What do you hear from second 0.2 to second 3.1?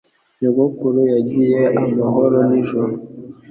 Nyogokuru yagiye amahoro nijoro.